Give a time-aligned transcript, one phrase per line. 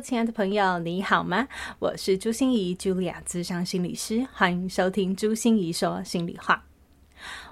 [0.00, 1.48] 亲爱的朋友，你好吗？
[1.78, 6.64] 我是朱心怡，Julia，咨商心理师，欢迎收听朱心怡说心里话。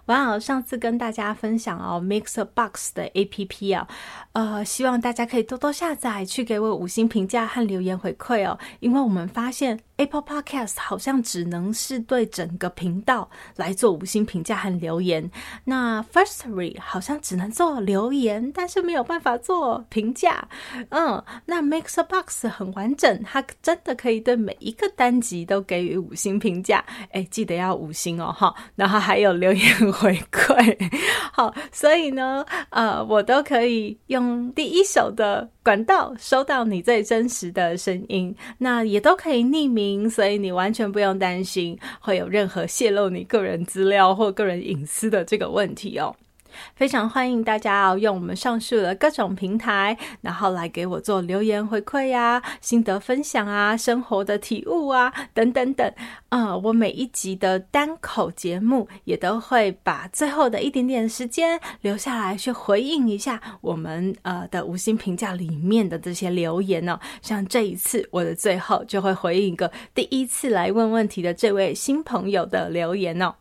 [0.06, 3.86] 哇，上次跟大家分享哦，MixerBox 的 APP 啊，
[4.32, 9.80] 呃，希望大家可以多多下载，去给我五星评价和留言回馈哦，因为我们发现。
[10.00, 15.30] Apple Podcast 好像只能是对整个频道来做五星评价和留言，
[15.64, 20.48] 那 Firstory 好像只能做留言，但是没有办法做评价。
[20.88, 26.82] 嗯，那 MixerBox 很完整，它真的可以对每一个单集都给予五星评价。
[27.10, 28.54] 哎，记得要五星哦，哈。
[28.76, 30.90] 然后还有留言回馈，
[31.30, 40.08] 好，所以呢，呃，我都可以用第一手的管道收到你最真实的声音，那也都可以匿名。
[40.08, 46.14] 所以你完全不用担心会有任何泄露你个人资料或个人隐私的这个问题哦。
[46.74, 55.92] 非常欢迎大家用我们上述的各种平台，然后来给我做留言回馈呀、心得分享啊、生活的体悟啊等等等。
[56.30, 66.98] 啊、呃，我每一集的单口节目也都会把最后的一点点时间留下来，去回应一下我们呃的五星评价里面的这些留言哦。
[67.20, 73.34] 像这一次，我的最后就会回应一个第一次来问问题的这位新朋友的留言哦。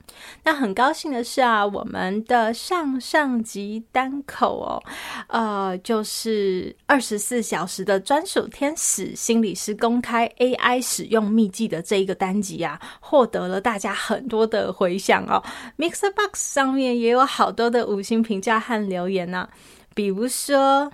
[0.43, 4.83] 那很高兴的是啊，我们的上上集单口哦，
[5.27, 15.43] 呃，就是二十四小时的专属天使心理师公开 AI 使用秘籍的这一个单集啊，获得了大家很多的回响哦。
[15.77, 19.49] ，Mixbox 上面也有好多的五星评价和留言呢、啊，
[19.93, 20.91] 比如说。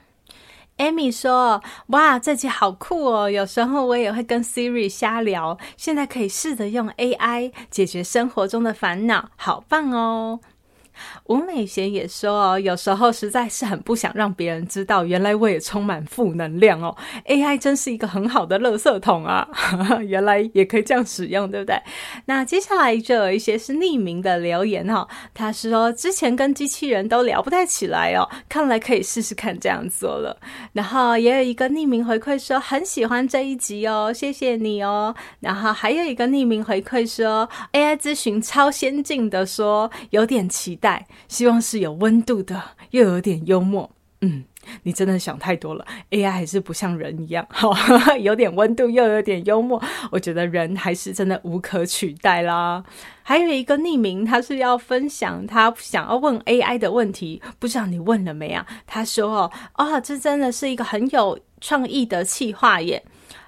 [0.77, 3.29] Amy 说：“哇，这集好酷哦！
[3.29, 10.41] 有时候我也会跟 Siri 瞎聊，现在可以试着用 AI 解决生活中的烦恼，好棒哦！”
[11.25, 16.95] 吴美贤也说哦，有时候实在是很不想让别人知道，原来我也充满负能量哦。
[17.27, 19.47] AI 真是一个很好的垃圾桶啊，
[20.07, 21.75] 原来也可以这样使用，对不对？
[22.25, 30.37] 那接下来就有一些是匿名的留言哈、哦，他说之前跟机器人都聊不太起来哦，看来可以试试看这样做了。
[30.73, 35.13] 然后也有一个匿名回馈说很喜欢这一集哦，谢谢你哦。
[35.39, 40.84] 然后还有一个匿名回馈说 AI 咨询超先进的说，说有点期待。
[41.27, 43.89] 希望是有温度的，又有点幽默。
[44.21, 44.45] 嗯，
[44.83, 45.85] 你真的想太多了。
[46.09, 47.71] AI 还是不像人一样，好，
[48.17, 49.79] 有点温度，又有点幽默。
[50.09, 52.83] 我觉得人还是真的无可取代啦。
[53.21, 58.65] 还有一个匿名，他是要分享他想要问 AI 的问题，不知道你问了没啊？
[58.87, 59.43] 他说
[59.75, 63.03] ：“哦，哦，这真的是一个很有创意的企划耶。”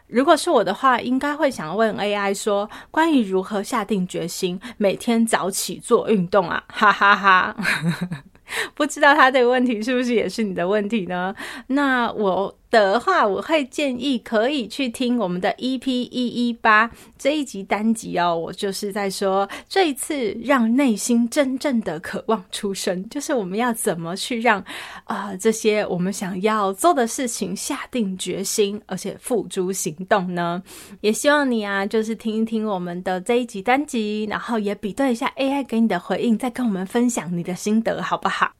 [0.07, 7.55] 如果是我的话，应该会想问 AI 说，关于如何下定决心每天早起做运动啊， 哈哈哈。
[8.73, 11.35] 不知道他这个问题是不是也是你的问题呢？
[11.67, 18.35] 那我的话，我会建议可以去听我们的 EP 一一八这一集单集哦。
[18.35, 24.63] 我就是在说，这一次让内心真正的渴望出声，就是我们要怎么去让
[25.05, 30.61] 啊、这些我们想要做的事情下定决心，而且付诸行动呢？
[31.01, 38.51] 也希望你啊，就是听一听我们的这一集单集，然后也比对一下 AI 给你的回应，再跟我们分享你的心得，好不好？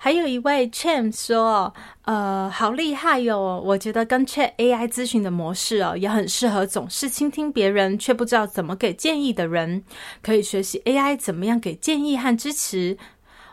[0.00, 9.82] 还有一位 Chan 说，呃，好厉害哟、我觉得跟 Chat AI 咨询的模式哦，也很适合总是倾听别人却不知道怎么给建议的人，
[10.22, 12.96] 可以学习 AI 怎么样给建议和支持。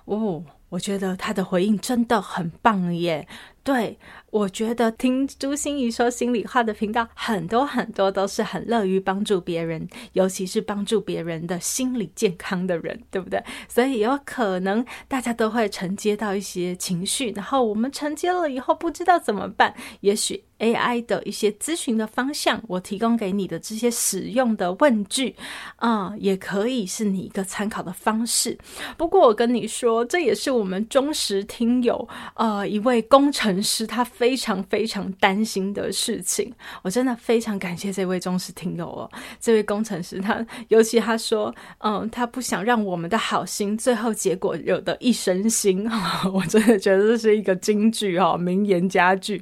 [0.05, 3.27] 哦，我觉得他的回应真的很棒耶！
[3.65, 3.99] 对。
[4.31, 13.41] 我觉得听朱心怡说心里话的频道，很多很多都是很乐于帮助别人，尤其是帮助别人的心理健康的人，对不对？
[13.69, 25.35] 所以有可能大家都会承接到一些情绪，然后我们承接了以后不知道怎么办，也许 AI 的一些咨询的方向，我提供给你的这些使用的问句，
[25.75, 28.57] 啊、也可以是你一个参考的方式。
[28.95, 34.35] 不过我跟你说，这也是我们忠实听友，呃，一位工程师，他非。
[34.45, 36.53] 常非常担心的事情，
[36.83, 45.89] 我真的非常感谢这位忠实听友哦，这位工程师他，尤其他说，嗯，他不想让我们的好心最后结果惹得一身腥，
[46.31, 49.41] 我真的觉得这是一个金句哈，名言佳句。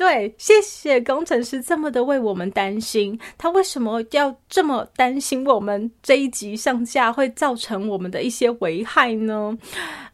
[0.00, 3.20] 对，谢谢工程师这么的为我们担心。
[3.36, 9.58] 他为什么要这么担心我们这一集上架会造成我们的一些危害呢？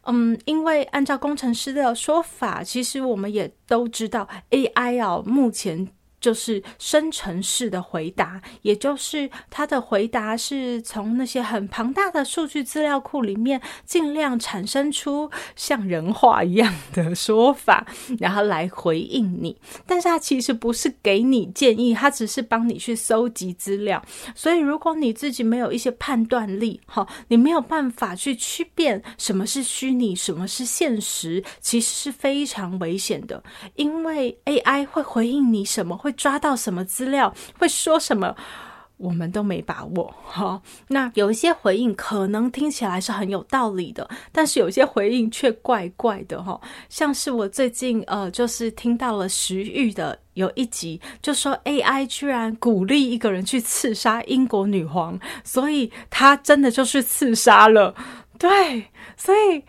[0.01, 5.87] 嗯，因为按照工程师的说法，其实我们也都知道 AI 啊，目前。
[6.19, 17.85] 就是生成式的回答，也就是他的回答是从那些很庞大的数据资料库里面尽量产生出像人话一样的说法，
[18.17, 19.55] 然后来回应你。
[19.85, 24.03] 但是他其实不是给你建议，他只是帮你去搜集资料。
[24.33, 33.41] 所以如果你自己没有一些判断力，哈，你没有办法去区辨什么是虚拟，什么是现实，其实是非常危险的，
[33.75, 35.95] 因为 AI 会回应你什么。
[36.07, 38.33] 会抓到什么资料，会说什么，
[38.95, 40.61] 我们都没把握哈。
[40.87, 46.59] 那有一些回应可能听起来是很有道理的，但是有些回应却怪怪的哈。
[46.87, 57.93] 像是我最近呃，就是听到了徐玉的有一集，就说 AI 居然鼓励一个人去刺杀英国女皇，所以他真的就去刺杀了。
[58.39, 58.85] 对，
[59.17, 59.61] 所以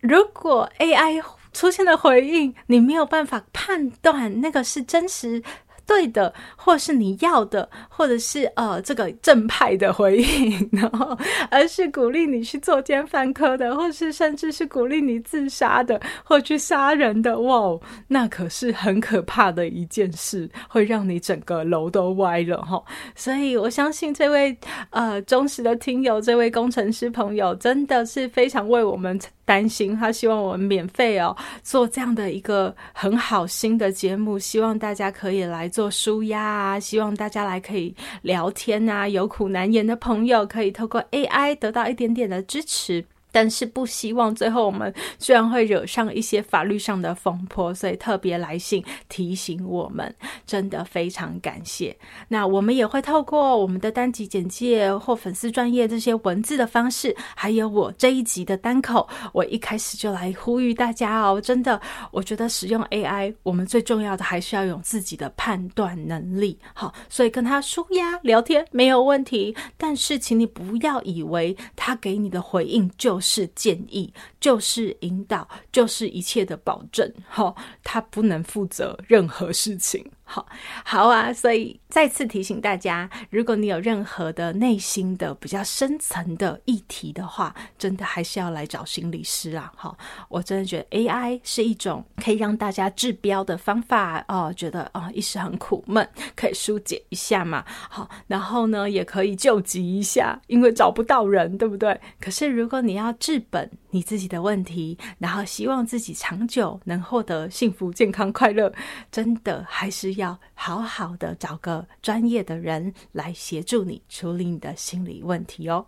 [0.00, 5.40] 如果 AI 出现的回应，你没有办法判断那个是真实。
[5.86, 11.16] 对的，或是你要的，或者是呃这个正派的回应，然后
[11.50, 17.78] 而是鼓励你去作奸犯科的，或是甚至是鼓励你自杀的，或去杀人的，哇，
[18.08, 22.82] 那可是很可怕的一件事，会让你整个楼都歪了哈。
[23.14, 24.56] 所以我相信这位
[24.90, 37.92] 呃忠实的听友，这位工程师朋友，真的是非常为我们担心，他希望我们免费哦做这样的一个很好新的节目，希望大家可以来做舒压啊，希望大家来可以
[38.22, 43.04] 聊天啊，有苦难言的朋友可以透过 AI 得到一点点的支持。
[43.34, 50.14] 但是不希望最后我们居然会惹上一些法律上的风波，所以特别来信提醒我们，
[50.46, 51.96] 真的非常感谢。
[52.28, 61.80] 那我们也会透过我们的单集简介或粉丝专业这些文字的方式，还有我这一集的单口，我一开始就来呼吁大家哦，真的，
[62.12, 66.56] 我觉得使用 AI，我们最重要的还是要有自己的判断能力。
[66.72, 73.23] 好，所以跟他纾压聊天没有问题，但是请你不要以为他给你的回应就是。
[73.24, 77.10] 是建议，就是引导，就是一切的保证。
[77.26, 80.08] 好，他不能负责任何事情。
[80.26, 80.46] 好，
[80.84, 89.70] 好啊，所以再次提醒大家，如果你有任何的内心的比较深层的议题的话，真的还是要来找心理师啊。
[89.76, 89.96] 好，
[90.28, 97.62] 我真的觉得 AI 是一种可以让大家治标的方法哦，觉得哦一时很苦闷，可以疏解一下嘛。
[97.66, 102.00] 好，然后呢也可以救急一下，因为找不到人，对不对？
[102.18, 108.72] 可是如果你要治本，你自己的问题，然后希望自己长久能获得幸福、健康、快乐，
[109.12, 115.84] 真的还是要好好的找个专业的人来协助你处理你的心理问题哦。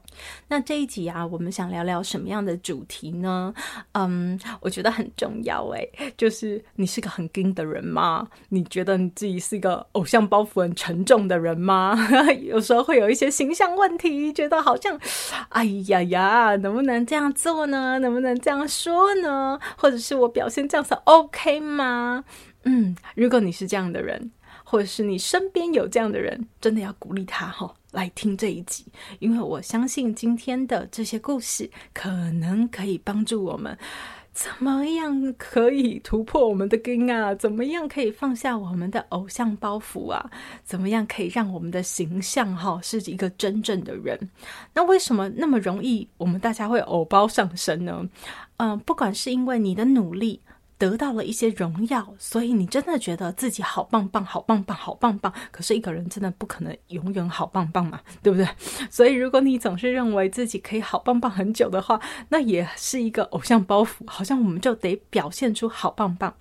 [0.49, 3.53] 那这一集啊，我们想聊聊什么样的主题呢？
[3.93, 8.27] 嗯，我觉得很重要诶，就是你是个很硬的人吗？
[8.49, 11.97] 你觉得你自己是一个偶像包袱很沉重的人吗？
[12.43, 14.99] 有时候会有一些形象问题，觉得好像，
[15.51, 17.99] 哎呀呀，能不能这样做呢？
[17.99, 19.59] 能不能这样说呢？
[19.77, 22.25] 或者是我表现这样子 OK 吗？
[22.69, 24.29] 嗯，如果你是这样的人，
[24.65, 28.85] 或者是你身边有这样的人，真的要鼓励他哈，来听这一集，
[29.21, 33.79] 因为我相信今天的这些故事可能可以帮助我们。
[34.33, 37.33] 怎么样可以突破我们的根啊？
[37.37, 40.29] 怎么样可以放下我们的偶像包袱啊？
[40.65, 44.19] 怎么样可以让我们的形象哈是一个真正的人？
[44.75, 48.07] 那为什么那么容易我们大家会偶包上身呢？
[48.57, 50.41] 嗯、不管是因为你的努力。
[50.79, 55.33] 得到了一些荣耀，所以你真的觉得自己好棒棒，好棒棒，好棒棒。
[55.51, 58.47] 可是一个人真的不可能永远好棒棒嘛，对不对？
[58.91, 66.35] 所以如果你总是认为自己可以好棒棒很久的话，那也是一个偶像包袱，好像我们就得表现出好棒棒。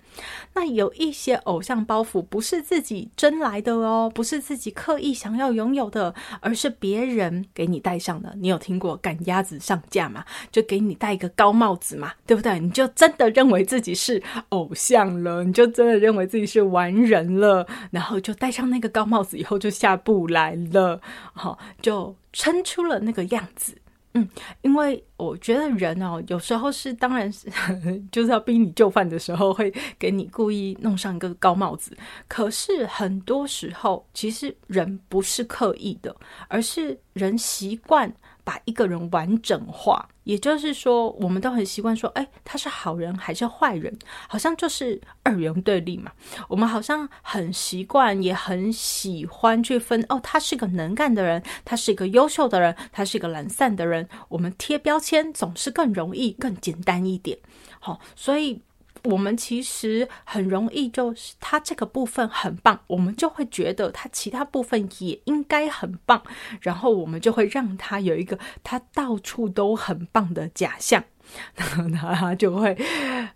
[0.54, 8.34] 那有一些偶像包袱不是自己争来的哦，不是自己刻意想要拥有的，而是别人给你戴上的。
[8.38, 10.24] 你有听过赶鸭子上架吗？
[10.50, 12.58] 就给你戴一个高帽子嘛，对不对？
[12.58, 21.00] 你就真的认为自己是偶像了，你就真的认为自己是完人了，然后就戴上那个高帽子以后就下不来了，
[21.34, 23.76] 好，就撑出了那个样子。
[24.16, 24.28] 嗯，
[24.62, 27.48] 因为我觉得人哦，有时候是当然是
[28.10, 31.96] 就是要逼你就范的时候，会给你故意弄上一个高帽子。
[32.26, 36.14] 可是很多时候，其实人不是刻意的，
[36.48, 38.12] 而是人习惯
[38.46, 40.08] 把一个人完整化。
[40.22, 43.92] 也就是说，我们都很习惯说，哎，他是好人还是坏人？
[44.28, 46.12] 好像就是二元对立嘛。
[46.48, 54.08] 我们好像很习惯，也很喜欢去分，哦，他是个能干的人，他是一个优秀的人，他是一个懒散的人。
[54.28, 57.36] 我们贴标签总是更容易、更简单一点。
[57.80, 58.62] 好，所以。
[59.06, 66.22] 我们其实很容易，就是他这个部分很棒，我们就会觉得他其他部分也应该很棒，
[66.60, 71.02] 然后我们就会让他有一个他到处都很棒的假象，
[71.54, 72.76] 然后他就会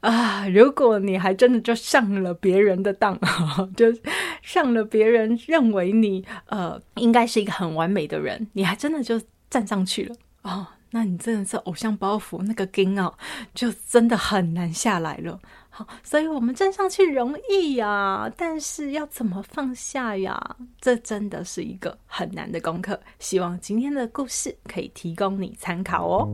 [0.01, 3.19] 啊，如果你还真的就上了别人的当，
[3.77, 3.87] 就
[4.43, 10.67] 上了别人认为你呃应该是一个很完美的人，你还真的就站上去了哦。
[10.93, 13.15] 那你真的是偶像包袱那个根哦，
[13.55, 15.39] 就真的很难下来了。
[15.71, 20.57] 好，所以我们站上去容易呀，但是要怎么放下呀？
[20.81, 23.01] 这真的是一个很难的功课。
[23.19, 26.29] 希望今天的故事可以提供你参考哦。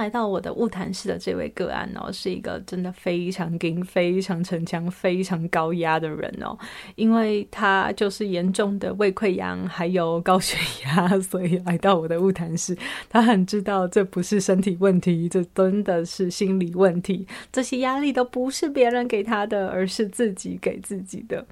[0.00, 6.56] 来到我的晤谈室的这位个案哦，是一个真的非常硬、非常逞强、非常高压的人哦。
[6.94, 12.74] 因为他就是严重的胃溃疡，还有高血压，所以来到我的晤谈室。
[13.10, 17.26] 他很知道这不是身体问题，这真的是心理问题。
[17.52, 21.44] 这些压力都不是别人给他的，而是自己给自己的。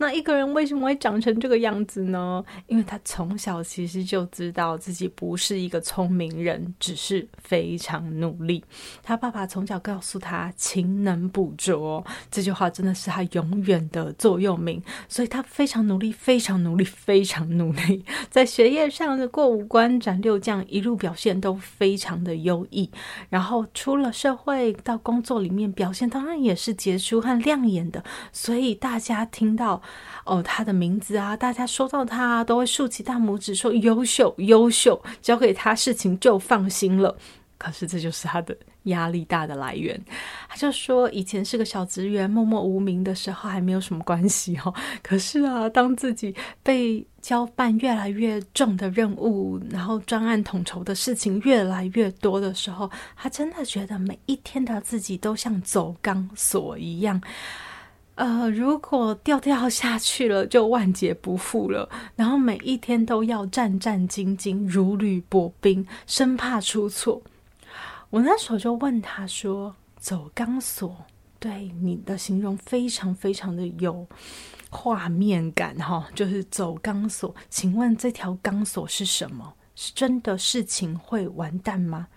[0.00, 2.42] 那一个人为什么会长成这个样子呢？
[2.68, 8.64] 因为他从小其实就知道自己不是一个聪明人，只是非常努力。
[9.02, 12.02] 他爸爸从小告诉他“勤能补拙”
[12.32, 14.82] 这句话，真的是他永远的座右铭。
[15.06, 22.90] 所以他非常努力，非常努力，非常努力，在学业上的过五关斩六将，一路表现都非常的优异。
[23.28, 28.02] 然后出了社会，到工作里面表现当然也是杰出和亮眼的。
[28.32, 29.82] 所以大家听到。
[30.24, 37.16] 哦，他的名字啊，大家说到他都会竖起大拇指，说优秀，优秀，交给他事情就放心了。
[37.58, 40.00] 可是这就是他的压力大的来源。
[40.48, 44.72] 他就说，以前是个小职员，默默无名的时候还没有什么关系哦。
[45.02, 57.20] 可是啊，当自己被交办越来越重的任务，然后专案统筹的事情越来越多的时候，他真的觉得每一天的自己都像走钢索一样。
[58.16, 61.88] 呃，如果掉掉下去了，就万劫不复了。
[62.16, 67.22] 然后每一天都要战战兢兢，如履薄冰，生怕出错。
[68.10, 71.06] 我那时候就问他说：“走钢索，
[71.38, 74.06] 对你的形容非常非常的有
[74.68, 77.34] 画面感，哈，就是走钢索。
[77.48, 79.54] 请问这条钢索是什么？
[79.74, 82.08] 是真的事情会完蛋吗？”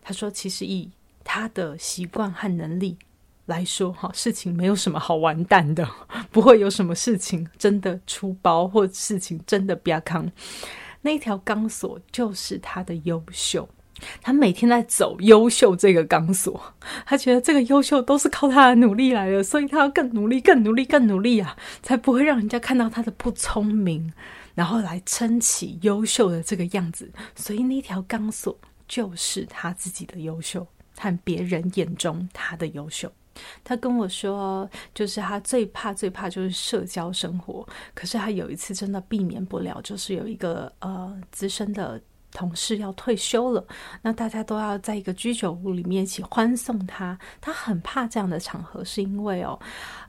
[0.00, 0.90] 他说：“其实以
[1.22, 2.96] 他的习惯和能力。”
[3.46, 5.88] 来说哈，事情没有什么好完蛋的，
[6.30, 10.30] 不会有什么事情真的出包，或事情真的比较康。
[11.02, 13.68] 那条钢索就是他的优秀，
[14.20, 16.60] 他每天在走优秀这个钢索，
[17.06, 24.12] 他觉得这个优秀都是靠他的努力来的，所以他要更努力、更努力、更努力啊，才不会让人家看到他的不聪明，
[24.56, 27.12] 然后来撑起优秀的这个样子。
[27.36, 30.66] 所以那条钢索就是他自己的优秀，
[30.98, 33.12] 和别人眼中他的优秀。
[33.64, 37.66] 他跟我说，就是他最怕、最怕就是社交生活。
[37.94, 42.00] 可是他有一次真的避免不了，就是有一个呃资深的
[42.32, 43.64] 同事要退休了，
[44.02, 47.18] 那大家都要在一个居酒屋里面一起欢送他。
[47.40, 49.58] 他很怕这样的场合，是因为哦，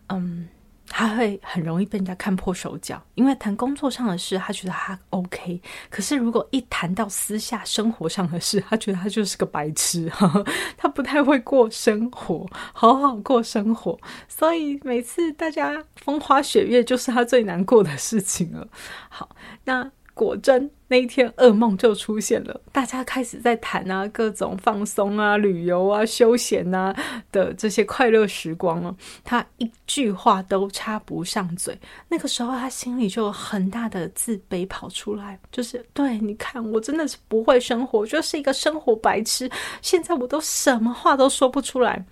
[0.09, 0.47] 嗯。
[0.89, 5.61] 他会很容易被人家看破手脚，因为谈工作上的事，他觉得他 OK。
[5.89, 10.45] 可是如果一谈到私下生活上的事，他觉得他就是个白痴，呵呵，
[10.77, 13.99] 他不太会过生活，好好过生活。
[14.27, 18.67] 所以每次大家风花雪月，就是他最难过的事情了。
[19.09, 19.29] 好，
[19.65, 19.91] 那。
[20.17, 26.95] 果真那一天噩梦就出现了，大家开始在谈啊，各种放松啊、旅游啊、休闲啊
[27.31, 31.77] 的这些快乐时光哦，他一句话都插不上嘴。
[32.07, 39.49] 那个时候他心里就有很大的自卑跑出来，就是对，你看我真的是不会生活，就是一个生活白痴。
[39.81, 42.03] 现在我都什么话都说不出来。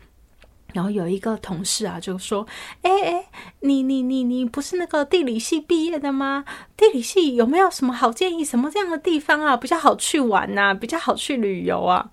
[0.76, 2.46] 然后有一个同事啊，就说
[2.84, 3.30] ：“哎哎，
[3.62, 6.44] 你你你你不是那个地理系毕业的吗？
[6.76, 8.44] 地理系有没有什么好建议？
[8.44, 12.12] 什么这样的地方啊，比较好去玩呐，比较好去旅游啊？”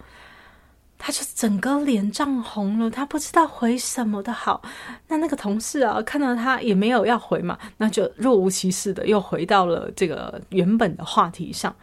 [1.05, 4.63] 他就整个脸涨红了，他不知道回什么的好。
[5.09, 11.75] 那那个同事啊，看到他也没有要回嘛，那就若无其事的又回到了这个原本的话题上，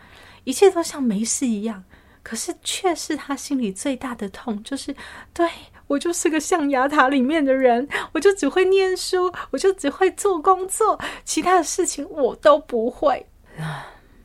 [0.45, 1.83] 一切都像没事一样。
[2.23, 4.95] 可是却是他心里最大的痛，就是
[5.33, 5.49] 对。
[5.89, 13.25] 我就是个象牙塔里面的人，我就只会念书，我就只会做工作，其他的事情我都不会。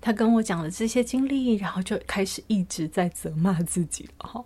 [0.00, 4.44] 他跟我讲了这些经历，然后就开始一直在责骂自己了。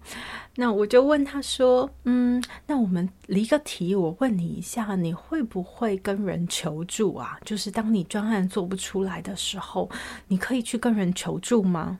[0.54, 7.36] 那我就问他说：“嗯，那我们离个题，我问你一下，你会不会跟人求助啊？
[7.44, 9.90] 就是当你专案做不出来的时候，
[10.28, 11.98] 你可以去跟人求助吗？”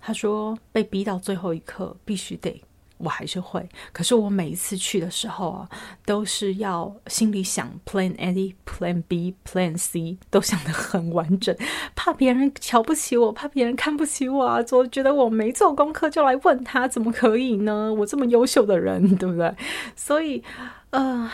[0.00, 2.62] 他说：“被逼到最后一刻，必须得。”
[3.02, 5.68] 我还是会，可是我每一次去的时候啊，
[6.06, 11.56] 都是要心里想 Plan A、Plan B、Plan C，都想得很完整，
[11.96, 17.92] 怕别人瞧不起我，怕别人看不起我啊，总觉得我没做功课就来问他，怎么可以呢？
[17.92, 19.52] 我这么优秀的人， 对不对？
[19.96, 20.42] 所以，
[20.90, 21.28] 呃，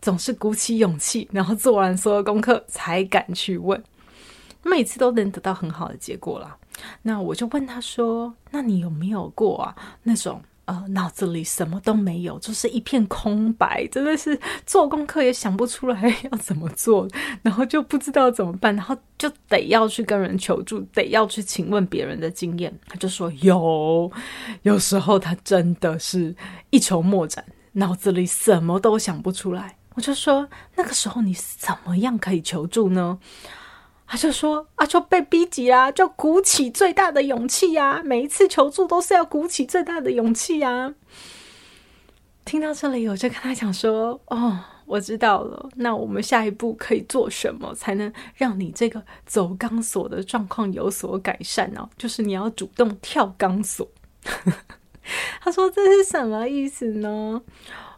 [0.00, 3.82] 总是鼓起勇气，然后做完所有功课才敢去问，
[4.62, 6.56] 每次都能得到很好的结果啦。
[7.02, 9.74] 那我就问他说：“那你有没有过啊
[10.04, 17.06] 那种？”呃，脑子里什么都没有，就是一片空白，真的是做功课也想不出来要怎么做，
[17.42, 22.72] 然后就不知道怎么办，然后就得要去跟人求助，得要去请问别人的经验。
[22.88, 24.10] 他就说有，
[24.62, 26.34] 有时候他真的是
[26.70, 29.76] 一筹莫展，脑子里什么都想不出来。
[29.94, 33.18] 我就说，那个时候你怎么样可以求助呢？
[34.06, 38.02] 他就说啊，就被逼急啦，就鼓起最大的勇气呀。
[38.04, 40.94] 每一次求助都是要鼓起最大的勇气呀。
[42.44, 45.68] 听到这里，我就跟他讲说：“哦，我知道了。
[45.76, 51.88] 那我们下一步可以做什么，才能让你这个走钢索的状况有所改善呢？
[51.96, 53.88] 就是你要主动跳钢索。
[55.40, 57.40] ”他说：“这是什么意思呢？”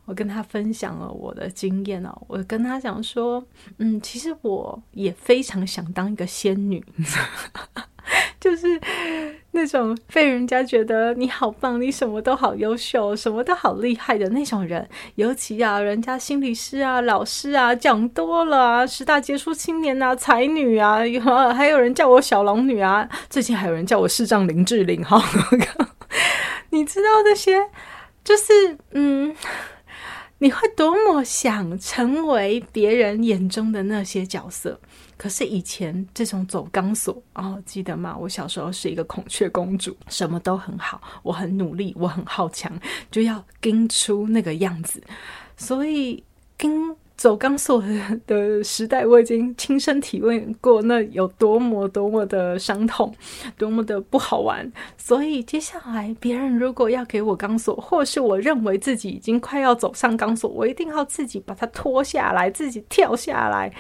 [0.07, 3.45] 我跟他分享了我的经验哦，我跟他讲说，
[3.79, 6.83] 嗯，其实我也非常想当一个仙女，
[8.41, 8.81] 就是
[9.51, 14.89] 那种被人家觉得你好棒，你什么都好优秀，什么都好厉害的那种人。
[15.17, 21.01] 尤其啊，人家心理师啊、老师啊讲多了啊，十大杰出青年啊、才女啊，
[21.53, 25.21] 还有人叫我小龙女啊，最近还有人叫我视障林志玲哈，
[26.71, 27.59] 你知道这些，
[28.23, 29.35] 就是嗯。
[30.39, 34.79] 你会多么想成为别人眼中的那些角色？
[35.17, 38.17] 可是以前这种走钢索哦，记得吗？
[38.19, 42.71] 我小时候是一个孔雀公主，什么都很好，我很努力，我很好强，
[43.11, 45.03] 就要跟出那个样子，
[45.57, 46.23] 所以
[46.57, 46.95] 跟。
[47.17, 47.83] 走钢索
[48.27, 53.13] 的时代，我已经亲身体会过，那有多么多么的伤痛，
[53.57, 54.71] 多么的不好玩。
[54.99, 63.73] 所以接下来，别人如果要给我钢索，或是我认为自己已经快要走上钢索，我一定要自己把它脱下来，自己跳下来，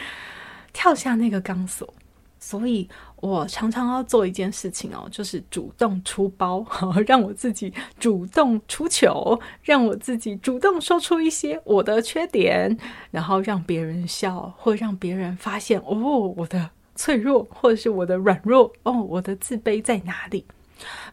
[0.72, 1.92] 跳下那个钢索。
[2.38, 2.88] 所以。
[3.26, 6.64] 我常常要做一件事情哦，就是主动出包，
[7.06, 12.76] 让我自己主动出糗，让我自己主动说出一些我的缺点，
[13.10, 15.94] 然后让别人笑，或让别人发现哦，
[16.36, 20.44] 我的脆弱，或者是我的软弱，哦，我的自卑在哪里？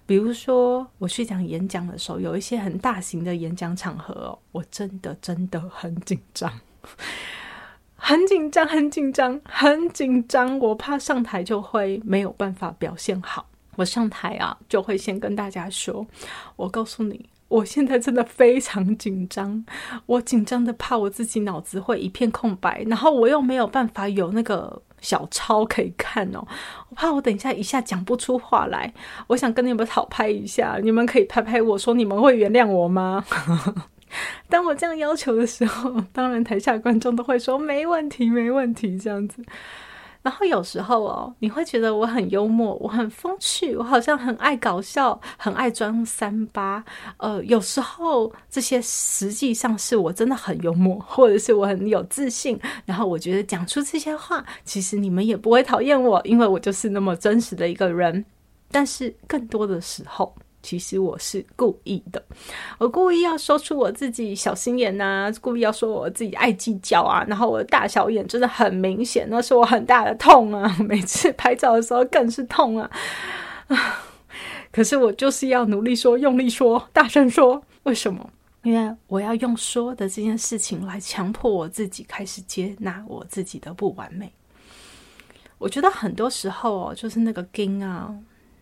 [0.05, 6.51] 比如说，我去讲演讲的时候，有一些很大型的演讲场合哦，我真的真的很紧张。
[8.05, 10.59] 很紧张，很紧张，很紧张。
[10.59, 13.45] 我怕上台就会没有办法表现好。
[13.77, 16.05] 我上台啊，就会先跟大家说
[16.57, 19.63] ：“我告诉你，我现在真的非常紧张。
[20.05, 26.45] 我紧张的怕我自己脑子会一片空白，然后我又没有办法有那个小抄可以看哦。
[26.89, 28.93] 我怕我等一下一下讲不出话来。
[29.27, 33.23] 我想跟你们讨拍一下，你们可以拍拍我说，你们会原谅我吗？”
[34.49, 39.43] 当我这样要求的时候，当然台下观众都会说没问题，没问题这样子。
[40.21, 46.81] 然后有时候哦，你会觉得我很幽默，我很风趣，我好像很爱搞笑，很爱装三八。
[47.17, 52.57] 呃，有时候这些实际上是我真的很幽默，或者是我很有自信。
[52.85, 58.23] 然后我觉得讲出这些话，其实你们也不会讨厌我，因为我就是那么真实的一个人。
[58.71, 62.23] 但是更多的时候，其实我是故意的，
[62.79, 72.89] 我故意要说出我自己小心眼呐、啊，故意要说我自己爱计较啊，然后我的大小眼真的很明显，那是我很大的痛啊， 每次拍照的时候更是痛啊！
[74.71, 78.27] 可是我就是要努力说，用力说，大声说，为什么？
[78.63, 84.31] 因为我要用说的这件事情来强迫我自己开始接纳我自己的不完美。
[85.57, 88.15] 我觉得很多时候哦，就是那个根啊。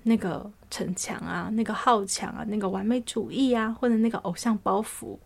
[0.04, 5.18] 那个逞强啊，那个好强啊，那个完美主义啊，或者那个偶像包袱，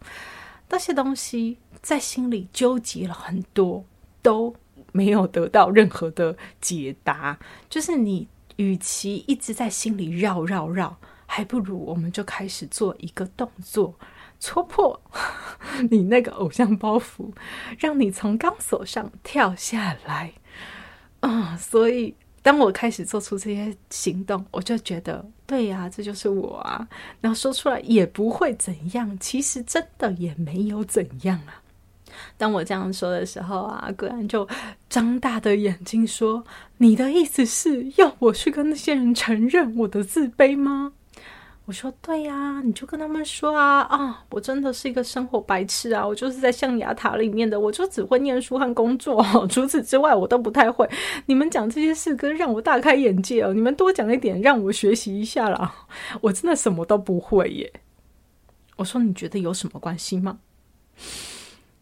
[0.70, 3.84] 那些东西在心里纠结了很多，
[4.22, 4.56] 都
[4.92, 7.38] 没有得到任何的解答。
[7.70, 13.94] 就是你与其一直在心里绕绕绕，还不如我们就开始做一个动作，
[14.40, 15.02] 戳破
[15.90, 17.32] 你那个偶像包袱，
[17.80, 20.34] 让你从钢索上跳下来。
[21.22, 26.88] 啊、嗯，所以当我开始做出这些行动，我就觉得，对呀、这就是我啊。
[27.20, 31.60] 然后说出来也不会怎样，其实真的也没有怎样啊。
[32.38, 34.48] 当我这样说的时候啊，果然就
[34.88, 36.44] 张大的眼睛说
[36.78, 40.94] ：“你的意思是要我去跟那些人承认我的自卑吗？”
[41.66, 44.24] 我说对呀、你就跟他们说啊啊！
[44.30, 46.06] 我真的是一个生活白痴啊！
[46.06, 50.88] 我就是在象牙塔里面的，我就只会念书和工作，除此之外我都不太会。
[51.26, 53.52] 你们讲这些事，跟让我大开眼界哦！
[53.52, 55.74] 你们多讲一点，让我学习一下啦！
[56.22, 57.74] 我真的什么都不会耶。
[58.76, 60.38] 我说你觉得有什么关系吗？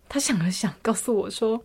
[0.08, 1.62] 他想了想，告诉我说：“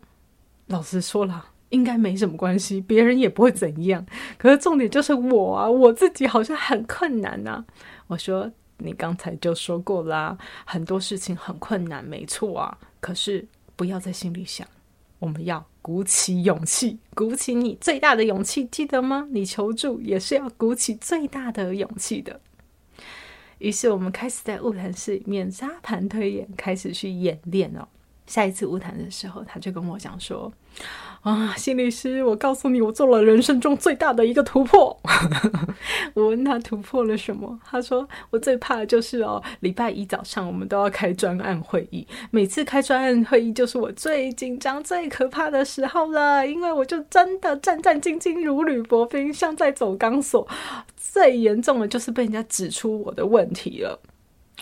[0.66, 4.04] 老实说了。”应该没什么关系，别人也不会怎样。
[4.38, 7.64] 可是重点就是我啊，我自己好像很困难呐、啊。
[8.06, 12.78] 我说你刚才就说过啦，很多事情很困难，没错啊。
[13.00, 14.66] 可是不要在心里想，
[15.18, 19.28] 我们要鼓起勇气，鼓起你最大的勇气，记得吗？
[19.30, 22.40] 你求助也是要鼓起最大的勇气的。
[23.58, 27.86] 于是我们开始在晤谈室里面沙盘推演，开始去演练哦。
[28.26, 30.52] 下一次晤谈的时候，他就跟我讲说。
[31.22, 34.98] 啊，心理师，我告诉你，我做了人生中最大的一个突破。
[36.14, 50.46] 我问他突破了什么，他说我最怕的就是哦，礼拜一早上我们都要开专案会议，每次开专案会议就是我最紧张、最可怕的时候了，因为我就真的战战兢兢、如履薄冰，像在走钢索。
[50.96, 54.00] 最严重的就是被人家指出我的问题了。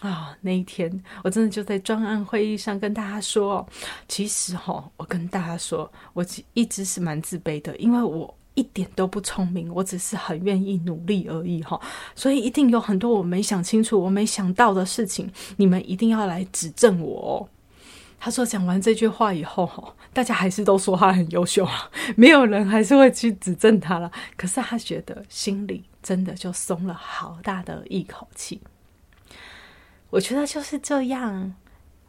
[0.00, 3.66] 啊、那一天我真的就在专案会议上跟大家说，
[4.06, 11.80] 其实哈，我跟大家说，我一直是蛮自卑的，因为我一点都不聪明，我只是很愿意努力而已哈，
[12.14, 17.48] 所以一定有很多我没想清楚、我没想到的事情，你们一定要来指正我哦。
[18.18, 24.10] 他说讲完这句话以后哈，大家还是都说他很优秀啊，没有人还是会去指正他了。
[24.36, 28.60] 可是他觉得心里真的就松了好大的一口气。
[30.16, 31.54] 我觉得就是这样，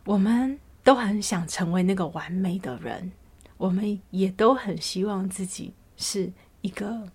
[0.06, 3.12] 我们都很想成为那个完美的人，
[3.58, 7.12] 我们也都很希望自己是一个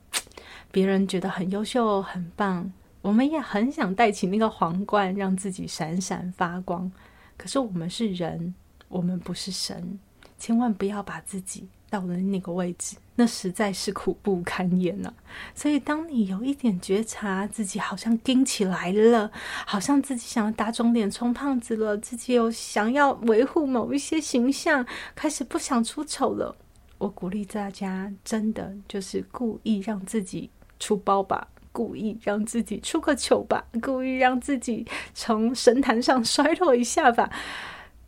[0.70, 2.70] 别人觉得很优秀、很棒。
[3.00, 6.92] 我们也很想戴起那个皇冠，让自己闪闪发光。
[7.38, 8.55] 可是我们是人，
[8.88, 9.98] 我们不是神，
[10.37, 11.70] 千万不要把自己。
[11.92, 15.12] 到了那个位置，那实在是苦不堪言啊。
[15.55, 19.31] 所以，当你有一点觉察，自己好像盯起来了，
[19.66, 26.57] 好像自己想要打肿脸充胖子了，自己有想要维护某一些形象，开始不想出丑了。
[26.96, 30.48] 我鼓励大家，真的就是故意让自己
[30.81, 37.31] 出包吧，故意让自己出个糗吧，故意让自己从神坛上 摔落一下吧，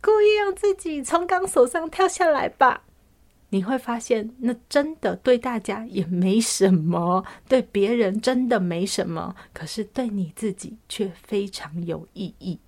[0.01, 2.81] 故意让自己从钢索上跳下来吧。
[3.49, 12.59] 你会发现，那真的对大家也没什么， 对别人真的没什么，可是对你自己却非常有意义，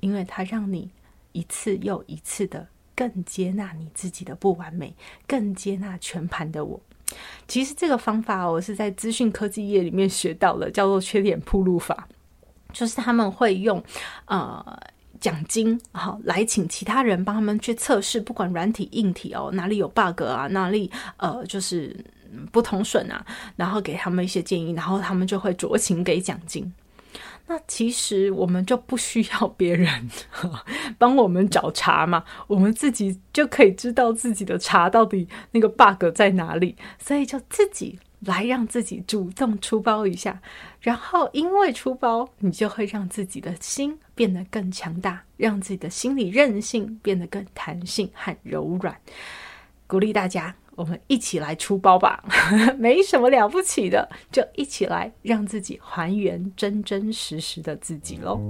[0.00, 0.90] 因为它让你
[1.32, 4.94] 一次又一次的更接纳你自己的不完美，
[5.26, 6.78] 更接纳全盘的我。
[7.46, 12.08] 其实这个方法我是在资讯科技业里面学到的，叫做缺点铺路法，
[12.72, 13.82] 就是他们会用
[14.26, 14.78] 呃。
[15.24, 21.96] 奖金好，来请其他人帮他们去测试，不管软体硬体哦，哪里有 bug 啊，哪里呃就是
[22.52, 23.24] 不通顺啊，
[23.56, 26.70] 然后给他们一些建议，然后他们就会酌情给奖金。
[27.46, 30.10] 那其实我们就不需要别人
[30.98, 37.98] 帮我们找茬嘛，我们自己就可以知道自己的茬到底那个 bug 在哪里，所以就自己。
[38.26, 40.40] 来让自己主动出包一下，
[40.80, 48.96] 然后因为出包，你就会让自己的心变得更强大，让自己的心理韧性变得更弹性和柔软。
[49.86, 52.24] 鼓励大家，我们一起来出包吧，
[52.78, 58.40] 没什么了不起的，就一起来让自己还原真真实实的自己喽。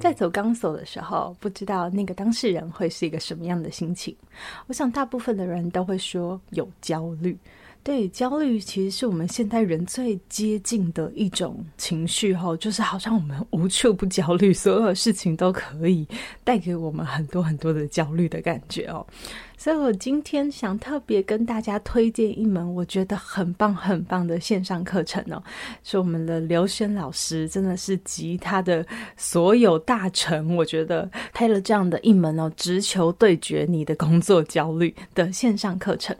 [0.00, 4.14] 在走钢索的时候，不知道那个当事人会是一个什么样的心情。
[4.66, 7.36] 我想，大部分的人都会说有焦虑。
[7.84, 16.08] 对，焦虑其实是我们现代人最接近的一种情绪，哈，就是好像我们无处不焦虑，所有事情都可以
[16.42, 19.06] 带给我们很多很多的焦虑的感觉哦。
[19.58, 25.42] 所以我今天想特别跟大家推荐一门我觉得很棒很棒的线上课程哦，
[25.82, 36.16] 是我们的刘轩老师，真的是集他的所有大成，我觉得开了这样的一门哦，直球对决你的工作焦虑的线上课程。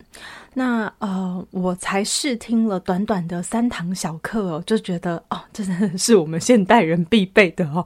[0.54, 7.84] 那呃，我才试听了短短的三堂小课哦，就觉得哦，真的 是我们现代人必备的哦。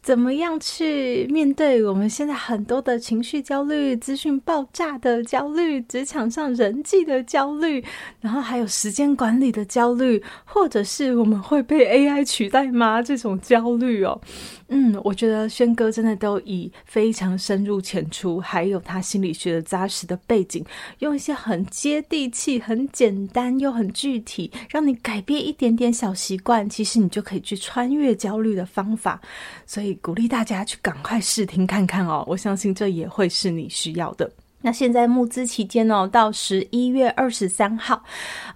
[0.00, 7.82] 怎么样去面对我们现在很多的情绪焦虑、资讯爆炸的焦虑、职场上人际的焦虑，
[8.20, 13.00] 然后还有时间管理的焦虑，或者是我们会被 AI 取代吗？
[13.00, 14.20] 这种焦虑哦。
[14.68, 20.64] 嗯，我觉得轩哥真的都以非常深入浅出，还有他心理学的扎实的背景，
[21.00, 29.20] 用一些很接地气、很简单又很具体，让你改变一点点小习惯，其实你就可以去穿越焦虑的方法。
[29.66, 34.30] 所以鼓励大家去赶快试听看看哦，我相信这也会是你需要的。
[34.62, 38.02] 那现在募资期间哦，到十一月二十三号，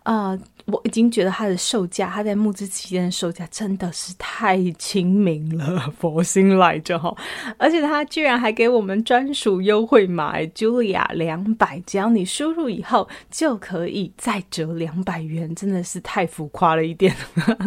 [0.05, 0.39] 呃。
[0.71, 7.15] 我已经觉得它的售价，它在募资期间的售价真的是太亲民了，佛心来着哈！
[7.57, 17.15] 而且它居然还给我们专属优惠码，Julia 两百，只要你输入以后就可以再折两百元，真的是太浮夸了一点。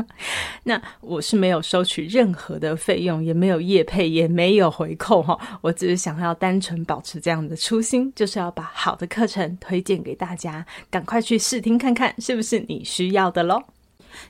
[0.63, 13.63] 那我是没有收取任何的费用，也没有业配，也没有回扣哈，我只是想要单纯保持这样的初心，就是要把好的课程推荐给大家，赶快去试听看看，是不是你需要的喽。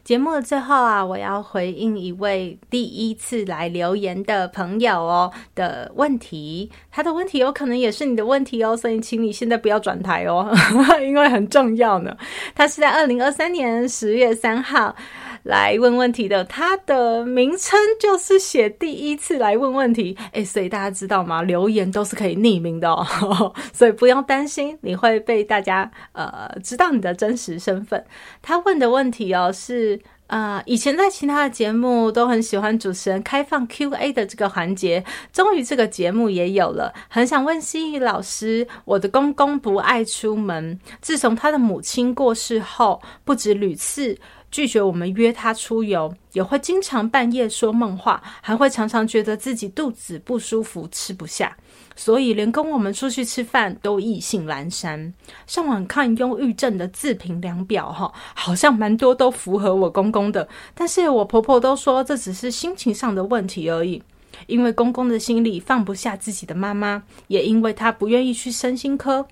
[0.03, 10.47] 节目的最后啊，我要回应一位第一次来留言的朋友哦的问题，他的问题有可能也是你的问题哦，所以请你现在不要转台哦，
[11.01, 12.15] 因为很重要呢。
[12.53, 14.95] 他是在二零二三年十月三号。
[15.43, 21.41] 来问问题的，他的名称就是写第一次来问问题，诶，所以大家知道吗？
[21.41, 28.03] 留言都是可以匿名的哦， 所以不用担心你会被大家呃知道你的真实身份。
[28.41, 36.93] 他问的问题哦是呃，以前在其他的节目都很喜欢主持人开放 Q&A 的这个环节，终于这个节目也有了。
[37.09, 44.17] 很想问心怡老师，我的公公不爱出门，自从他的母亲过世后，不止屡次。
[44.51, 51.55] 拒绝我们约他出游，也会经常半夜说梦话，还会常常觉得自己肚子不舒服，吃不下，
[51.95, 55.13] 所以连跟我们出去吃饭都意兴阑珊。
[55.47, 64.03] 上网看忧郁症的自评量表，哈，好像蛮多都符合我公公的，但是我婆婆都说这只是心情上的问题而已。
[64.47, 69.25] 因为公公的心里放不下自己的妈妈，也因为他不愿意去身心科。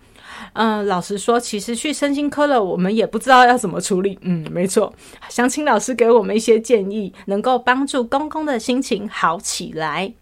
[0.54, 4.18] 嗯，老实说，其实去身心科了，我们也不知道要怎么处理。
[4.22, 4.94] 嗯，没错，
[5.28, 10.14] 想请老师给我们一些建议，能够帮助公公的心情好起来。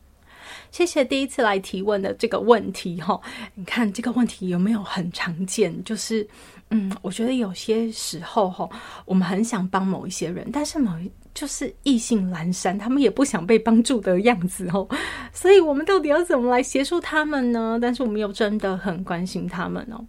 [0.72, 3.20] 谢谢第一次来提问的这个问题哈，
[3.56, 5.84] 你看这个问题有没有很常见？
[5.84, 6.28] 就是，
[6.72, 8.70] 嗯，我觉得有些时候哈，
[9.06, 14.88] 我们很想帮某一些人，但是某一就是意兴阑珊，他们也不想被帮助的样子哦。
[15.32, 17.78] 所以我们到底要怎么来协助他们呢？
[17.80, 20.04] 但是我们又真的很关心他们哦。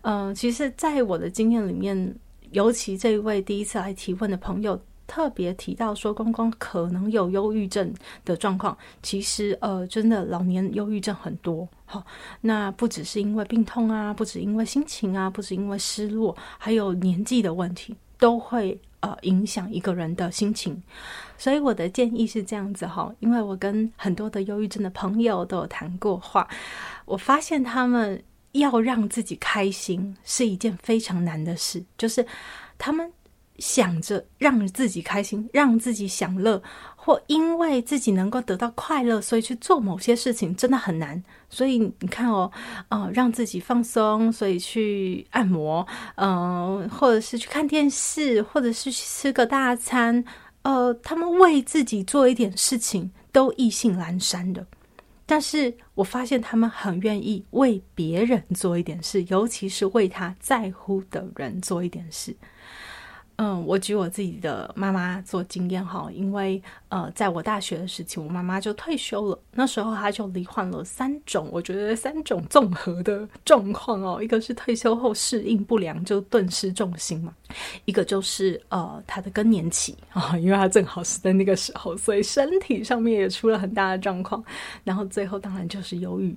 [0.00, 2.16] 嗯、其实，在我的经验里面，
[2.52, 4.80] 尤其这位第一次来提问的朋友。
[5.06, 7.92] 特别提到说，公公可能有忧郁症
[8.24, 8.78] 的状况。
[9.02, 11.68] 其实，呃，真的老年忧郁症很多。
[11.84, 12.00] 好，
[12.40, 20.82] 那不只是因为病痛啊，不止因为心情啊，不止因为失落，还有年纪的问题，都会呃影响一个人的心情。
[21.36, 26.46] 所以我的建议是这样子哈，因为我跟很多的忧郁症的朋友都有谈过话，
[27.04, 32.26] 我发现他们要让自己开心是一件非常难的事，就是
[32.78, 33.12] 他们。
[33.58, 36.62] 想着让自己开心，让自己享乐，
[37.02, 41.20] 或因为自己能够得到快乐，所以去做某些事情，真的很难。
[41.48, 42.52] 所以你看哦，
[42.90, 45.86] 呃，让自己放松，所以去按摩，
[46.16, 50.22] 嗯、或者是去看电视，或者是去吃个大餐，
[50.60, 54.66] 呃，他们为自己做一点事情都意兴阑珊的。
[55.24, 62.36] 但是我发现他们很愿意为别人做一点事，尤其是为他在乎的人做一点事。
[63.42, 69.38] 嗯，我举我自己的妈妈做经验哈，因为呃，在我大学的时期，我妈妈就退休了。
[69.52, 74.22] 那时候她就罹患了三种，我觉得三种综合的状况哦。
[74.22, 77.32] 一个是退休后适应不良，就顿失重心嘛；
[77.86, 84.44] 一个就是呃，她的更年期啊，因为她正好是在那个时候，所以身体上面也出了很大的状况。
[84.84, 86.36] 然后最后当然就是忧郁。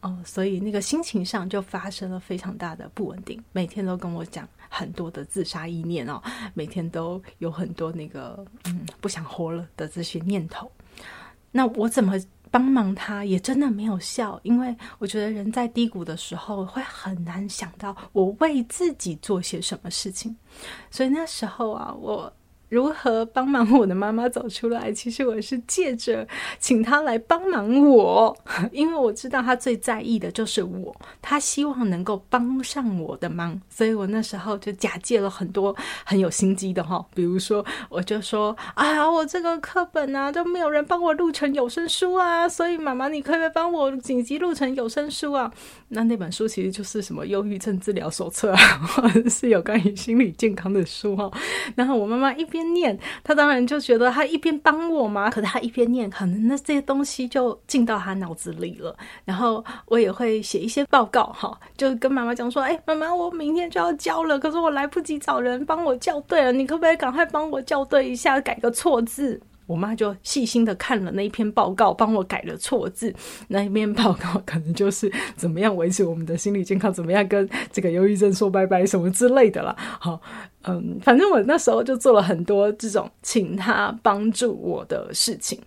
[0.00, 6.22] 哦，所以那个心情上就发生了非常大的不稳定，每天都跟我讲很多的自杀意念哦，
[6.54, 10.70] 每天都有很多那个嗯不想活了的这些念头。
[11.50, 12.14] 那我怎么
[12.50, 20.36] 帮忙他也真的没有效，因为我觉得人在低谷的时候会很难想到我为自己做些什么事情，
[20.90, 22.32] 所以那时候啊，我。
[22.68, 24.90] 如何帮忙我的妈妈走出来？
[24.92, 26.26] 其实我是借着
[26.58, 28.36] 请她来帮忙我，
[28.72, 35.74] 因为我知道她最在意的就是我，她希望能够帮上我的忙，所以我那时候就假借了很多
[36.04, 45.52] 很有心机的哈，比如说我就说啊，我这个课本啊都没有人帮我录成有声书啊，所以妈妈你可不可以帮我紧急录成有声书啊？
[45.88, 51.30] 那那本书其实就是什么忧郁症治疗手册啊，或 者是有关于心理健康的书哈。
[51.76, 58.96] 然后我妈妈一边念，他当然就觉得他一边帮我嘛，可是他一边念，可能那这些东西就进到他脑子里了。
[59.24, 73.12] 然后我也会写一些报告，哈，就跟妈妈讲说：“哎，妈妈，我明天就要交了，可是我来不及找人帮我校对了，你可不可以赶快帮我校对一下，改个错字？”我妈就细心的看了那一篇报告，帮我改了错字。
[73.48, 79.74] 那一篇报告可能就是怎么样维持我们的心理健康，怎么样跟这个忧郁症说拜拜什么之类的啦。
[79.76, 80.20] 好，
[80.62, 85.60] 嗯，反正我那时候就做了很多这种请他帮助我的事情。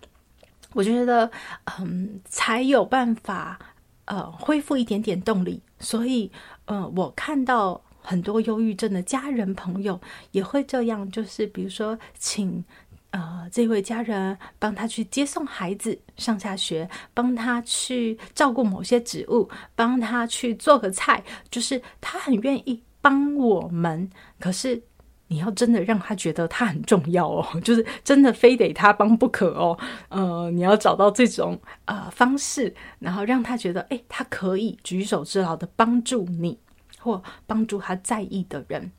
[0.72, 1.30] 我觉得，
[1.78, 3.58] 嗯，才有办法
[4.06, 5.60] 呃恢复一点点动力。
[5.78, 6.30] 所以，
[6.64, 12.64] 呃，我看到很多忧郁症的家人朋友也会这样，就是比如说请。
[13.10, 24.08] 呃，这位家人帮他去接送孩子上下学，帮他去照顾某些植物，帮他去做个菜，就是他很愿意帮我们。
[24.38, 24.80] 可是
[25.26, 29.76] 你要真的让他觉得他很重要哦， 就是真的非得他帮不可哦。
[30.08, 36.56] 呃，你要找到这种呃方式，然后让他觉得，诶，他可以举手之劳的帮助你，
[36.98, 38.92] 或帮助他在意的人。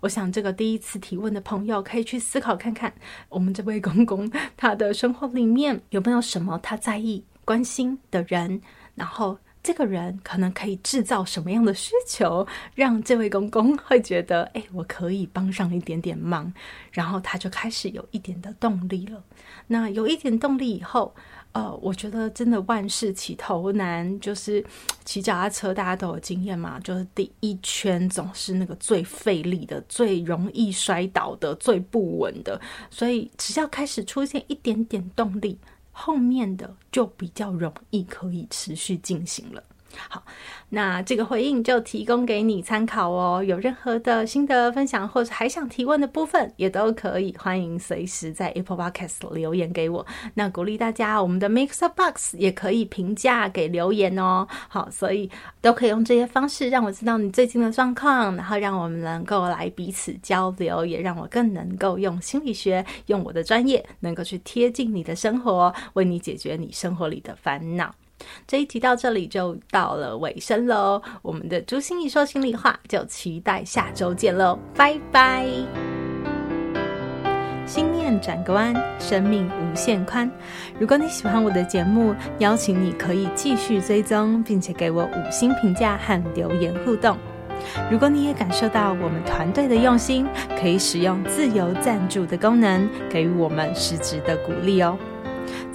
[0.00, 2.92] 我想，这个第一次提问的朋友可以去思考看看，
[3.28, 8.60] 我们这位公公他的生活里面有没有什么他在意、关心的人，
[8.94, 16.52] 然后这个人可能可以制造什么样的需求，让这位公公会觉得，哎，我可以帮上一点点忙，
[16.92, 19.20] 然后他就开始有一点的动力了。
[19.66, 21.12] 那有一点动力以后。
[21.52, 24.62] 呃，我觉得真的万事起头难，就是
[25.06, 35.58] 骑脚踏车，大家都有经验嘛，就是第一圈总是那个最费力的、最容易摔倒的、最不稳的，所以只要开始出现一点点动力，
[35.98, 39.64] 后面的就比较容易可以持续进行了。
[40.08, 40.22] 好，
[40.68, 43.42] 那这个回应就提供给你参考哦。
[43.42, 50.06] 有任何的心得分享，或者还想提问的部分，也都可以，欢迎随时在 Apple Podcast 留言给我。
[50.34, 54.46] 那鼓励大家，我们的 MixerBox 也可以评价给留言哦。
[54.68, 55.30] 好，所以
[55.60, 67.94] 都可以用这些方式让我知道你最近的状况，然后让我们能够来彼此交流，也让我更能够用心理学，用我的专业，能够去贴近你的生活，为你解决你生活里的烦恼。
[68.46, 75.46] 这一集到这里就到了尾声喽，我们的朱心一说心里话，就期待下周见喽，拜拜！
[77.66, 80.30] 心念转个弯，生命无限宽。
[80.78, 87.18] 如果你喜欢我的节目，邀请你可以继续追踪，并且给我五星评价和留言互动。
[87.90, 90.28] 如果你也感受到我们团队的用心，
[90.60, 94.96] 可以使用自由赞助的功能，给予我们实质的鼓励哦。